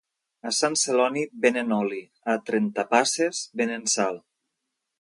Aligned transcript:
A 0.51 0.53
Sant 0.59 0.77
Celoni 0.83 1.25
venen 1.43 1.75
oli, 1.77 1.99
a 2.23 2.37
Trentapasses 2.47 3.43
venen 3.61 3.85
sal 3.97 4.19